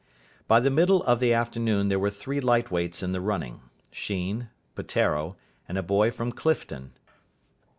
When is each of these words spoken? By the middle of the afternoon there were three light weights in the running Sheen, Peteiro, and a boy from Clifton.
By 0.47 0.59
the 0.59 0.71
middle 0.71 1.03
of 1.03 1.19
the 1.19 1.31
afternoon 1.31 1.87
there 1.89 1.99
were 1.99 2.09
three 2.09 2.39
light 2.39 2.71
weights 2.71 3.03
in 3.03 3.11
the 3.11 3.21
running 3.21 3.61
Sheen, 3.91 4.49
Peteiro, 4.75 5.35
and 5.69 5.77
a 5.77 5.83
boy 5.83 6.09
from 6.09 6.31
Clifton. 6.31 6.93